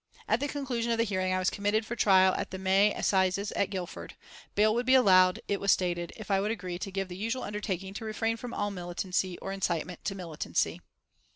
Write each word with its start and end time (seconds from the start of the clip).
At 0.27 0.39
the 0.39 0.47
conclusion 0.47 0.91
of 0.91 0.97
the 0.97 1.03
hearing 1.03 1.31
I 1.31 1.37
was 1.37 1.51
committed 1.51 1.85
for 1.85 1.95
trial 1.95 2.33
at 2.33 2.49
the 2.49 2.57
May 2.57 2.91
Assizes 2.91 3.51
at 3.51 3.69
Guildford. 3.69 4.15
Bail 4.55 4.73
would 4.73 4.87
be 4.87 4.95
allowed, 4.95 5.41
it 5.47 5.59
was 5.59 5.71
stated, 5.71 6.11
if 6.15 6.31
I 6.31 6.39
would 6.41 6.49
agree 6.49 6.79
to 6.79 6.91
give 6.91 7.07
the 7.07 7.15
usual 7.15 7.43
undertaking 7.43 7.93
to 7.93 8.05
refrain 8.05 8.35
from 8.35 8.51
all 8.51 8.71
militancy 8.71 9.37
or 9.43 9.51
incitement 9.53 10.03
to 10.05 10.15
militancy. 10.15 10.81